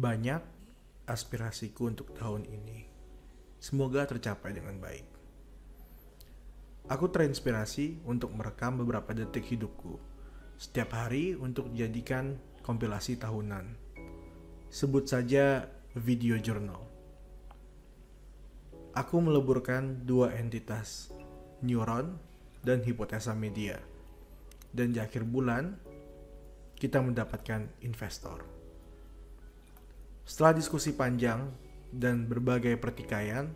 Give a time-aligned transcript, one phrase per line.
[0.00, 0.40] Banyak
[1.04, 2.88] aspirasiku untuk tahun ini.
[3.60, 5.04] Semoga tercapai dengan baik.
[6.88, 10.00] Aku terinspirasi untuk merekam beberapa detik hidupku
[10.56, 13.76] setiap hari untuk dijadikan kompilasi tahunan.
[14.72, 16.80] Sebut saja video journal.
[18.96, 21.12] Aku meleburkan dua entitas,
[21.60, 22.16] neuron
[22.64, 23.76] dan hipotesa media.
[24.72, 25.76] Dan di akhir bulan,
[26.80, 28.59] kita mendapatkan investor.
[30.30, 31.50] Setelah diskusi panjang
[31.90, 33.50] dan berbagai pertikaian,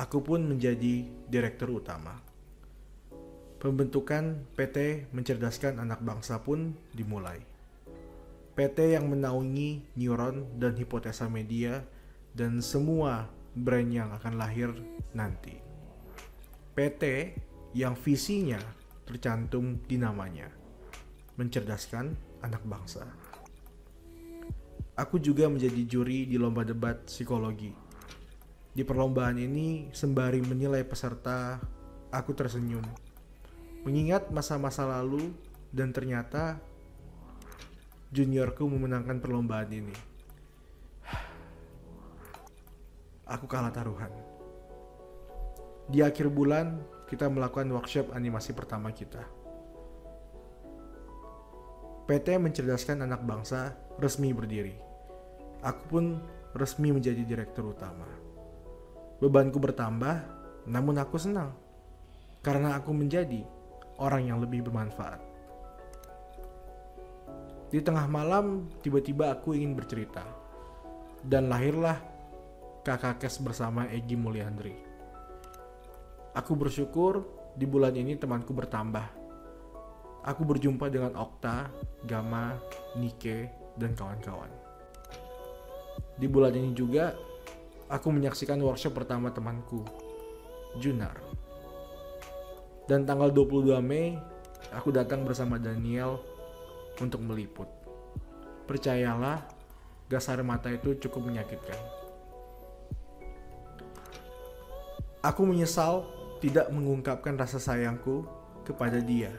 [0.00, 2.16] aku pun menjadi direktur utama.
[3.60, 7.44] Pembentukan PT Mencerdaskan Anak Bangsa pun dimulai.
[8.56, 11.84] PT yang menaungi neuron dan hipotesa media
[12.32, 14.72] dan semua brand yang akan lahir
[15.12, 15.52] nanti.
[16.72, 17.36] PT
[17.76, 18.58] yang visinya
[19.04, 20.48] tercantum di namanya,
[21.36, 23.04] mencerdaskan anak bangsa.
[24.98, 27.70] Aku juga menjadi juri di lomba debat psikologi.
[28.74, 31.62] Di perlombaan ini, sembari menilai peserta,
[32.10, 32.82] aku tersenyum.
[33.86, 35.30] Mengingat masa-masa lalu
[35.70, 36.58] dan ternyata
[38.10, 39.94] juniorku memenangkan perlombaan ini.
[43.30, 44.10] Aku kalah taruhan.
[45.86, 49.22] Di akhir bulan, kita melakukan workshop animasi pertama kita.
[52.10, 54.87] PT Mencerdaskan Anak Bangsa resmi berdiri
[55.64, 56.04] aku pun
[56.54, 58.06] resmi menjadi direktur utama.
[59.18, 60.16] Bebanku bertambah,
[60.70, 61.50] namun aku senang
[62.42, 63.42] karena aku menjadi
[63.98, 65.20] orang yang lebih bermanfaat.
[67.68, 70.24] Di tengah malam, tiba-tiba aku ingin bercerita,
[71.20, 72.00] dan lahirlah
[72.80, 74.72] kakak kes bersama Egi Mulyandri.
[76.32, 77.26] Aku bersyukur
[77.58, 79.04] di bulan ini temanku bertambah.
[80.24, 81.68] Aku berjumpa dengan Okta,
[82.08, 82.56] Gama,
[82.96, 84.67] Nike, dan kawan-kawan.
[86.18, 87.14] Di bulan ini juga,
[87.86, 89.86] aku menyaksikan workshop pertama temanku,
[90.82, 91.14] Junar.
[92.90, 94.18] Dan tanggal 22 Mei,
[94.74, 96.18] aku datang bersama Daniel
[96.98, 97.70] untuk meliput.
[98.66, 99.46] Percayalah,
[100.10, 101.78] gas air mata itu cukup menyakitkan.
[105.22, 106.02] Aku menyesal
[106.42, 108.26] tidak mengungkapkan rasa sayangku
[108.66, 109.30] kepada dia.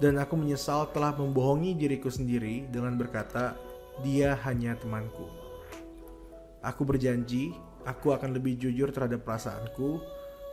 [0.00, 3.54] Dan aku menyesal telah membohongi diriku sendiri dengan berkata,
[4.00, 5.41] dia hanya temanku.
[6.62, 7.50] Aku berjanji,
[7.82, 9.98] aku akan lebih jujur terhadap perasaanku,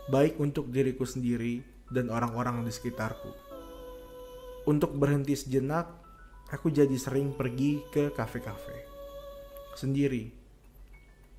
[0.09, 1.62] baik untuk diriku sendiri
[1.94, 3.30] dan orang-orang di sekitarku.
[4.66, 5.86] Untuk berhenti sejenak,
[6.50, 8.90] aku jadi sering pergi ke kafe-kafe.
[9.78, 10.34] Sendiri.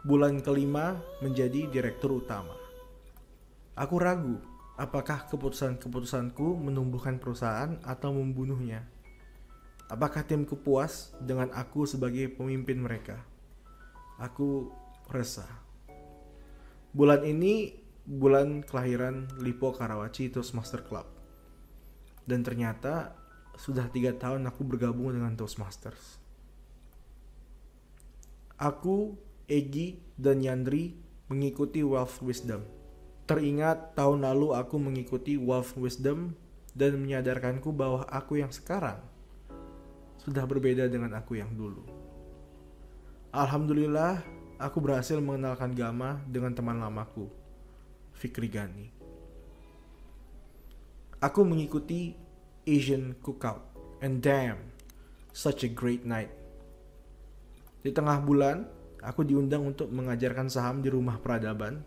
[0.06, 2.54] Bulan kelima menjadi direktur utama.
[3.74, 4.38] Aku ragu
[4.80, 8.88] apakah keputusan-keputusanku menumbuhkan perusahaan atau membunuhnya.
[9.90, 13.20] Apakah timku puas dengan aku sebagai pemimpin mereka?
[14.20, 14.68] Aku
[15.08, 15.48] resah.
[16.92, 17.72] Bulan ini
[18.04, 21.08] bulan kelahiran Lipo Karawaci Toastmaster Club.
[22.28, 23.16] Dan ternyata
[23.56, 26.20] sudah tiga tahun aku bergabung dengan Toastmasters.
[28.60, 29.16] Aku,
[29.48, 30.92] Egi, dan Yandri
[31.32, 32.60] mengikuti Wealth Wisdom.
[33.24, 36.36] Teringat tahun lalu aku mengikuti Wealth Wisdom
[36.76, 39.00] dan menyadarkanku bahwa aku yang sekarang
[40.20, 41.82] sudah berbeda dengan aku yang dulu.
[43.30, 44.26] Alhamdulillah,
[44.58, 47.30] aku berhasil mengenalkan Gama dengan teman lamaku,
[48.10, 48.90] Fikri Gani.
[51.22, 52.10] Aku mengikuti
[52.66, 53.62] Asian Cookout,
[54.02, 54.58] and damn,
[55.30, 56.34] such a great night.
[57.86, 58.66] Di tengah bulan,
[58.98, 61.86] aku diundang untuk mengajarkan saham di rumah peradaban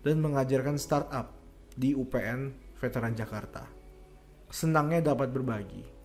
[0.00, 1.36] dan mengajarkan startup
[1.76, 2.48] di UPN
[2.80, 3.68] Veteran Jakarta.
[4.48, 6.01] Senangnya dapat berbagi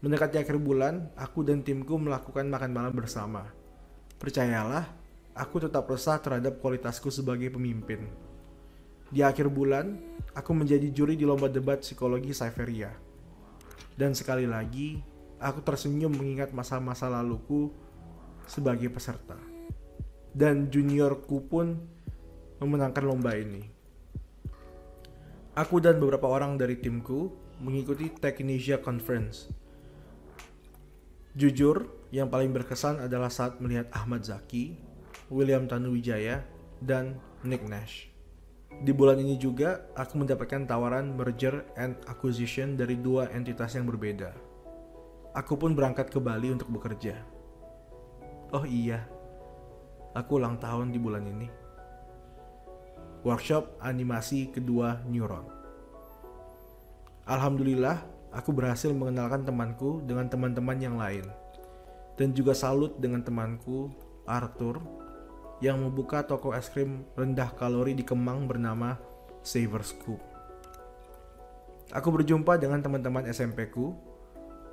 [0.00, 3.44] Mendekati akhir bulan, aku dan timku melakukan makan malam bersama.
[4.16, 4.88] Percayalah,
[5.36, 8.08] aku tetap resah terhadap kualitasku sebagai pemimpin.
[9.12, 10.00] Di akhir bulan,
[10.32, 12.96] aku menjadi juri di lomba debat psikologi Cypheria.
[13.92, 15.04] Dan sekali lagi,
[15.36, 17.68] aku tersenyum mengingat masa-masa laluku
[18.48, 19.36] sebagai peserta.
[20.32, 21.76] Dan juniorku pun
[22.56, 23.68] memenangkan lomba ini.
[25.60, 29.60] Aku dan beberapa orang dari timku mengikuti Technesia Conference
[31.40, 34.76] Jujur, yang paling berkesan adalah saat melihat Ahmad Zaki,
[35.32, 36.44] William Tanuwijaya,
[36.84, 38.12] dan Nick Nash.
[38.84, 44.36] Di bulan ini juga, aku mendapatkan tawaran merger and acquisition dari dua entitas yang berbeda.
[45.32, 47.16] Aku pun berangkat ke Bali untuk bekerja.
[48.52, 49.08] Oh iya,
[50.12, 51.48] aku ulang tahun di bulan ini.
[53.24, 55.48] Workshop animasi kedua Neuron.
[57.24, 61.26] Alhamdulillah, aku berhasil mengenalkan temanku dengan teman-teman yang lain.
[62.14, 63.90] Dan juga salut dengan temanku,
[64.28, 64.78] Arthur,
[65.60, 68.96] yang membuka toko es krim rendah kalori di Kemang bernama
[69.44, 70.20] Saver Scoop.
[71.90, 73.96] Aku berjumpa dengan teman-teman SMP ku,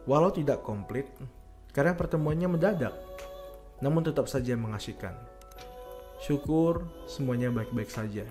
[0.06, 1.10] walau tidak komplit,
[1.74, 2.94] karena pertemuannya mendadak,
[3.82, 5.18] namun tetap saja mengasihkan.
[6.22, 8.26] Syukur semuanya baik-baik saja.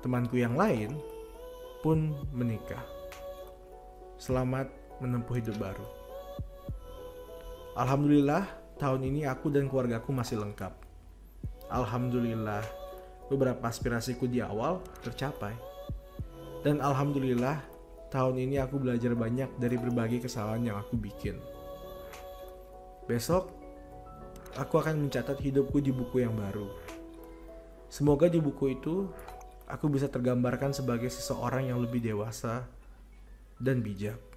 [0.00, 0.96] Temanku yang lain
[1.84, 2.99] pun menikah.
[4.20, 4.68] Selamat
[5.00, 5.80] menempuh hidup baru.
[7.72, 8.44] Alhamdulillah,
[8.76, 10.76] tahun ini aku dan keluargaku masih lengkap.
[11.72, 12.60] Alhamdulillah,
[13.32, 15.56] beberapa aspirasiku di awal tercapai.
[16.60, 17.64] Dan alhamdulillah,
[18.12, 21.40] tahun ini aku belajar banyak dari berbagai kesalahan yang aku bikin.
[23.08, 23.48] Besok,
[24.60, 26.68] aku akan mencatat hidupku di buku yang baru.
[27.88, 29.08] Semoga di buku itu
[29.64, 32.68] aku bisa tergambarkan sebagai seseorang yang lebih dewasa
[33.60, 34.29] dan bijak.